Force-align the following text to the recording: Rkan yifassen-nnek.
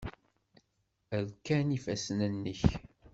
Rkan 1.25 1.67
yifassen-nnek. 1.73 2.61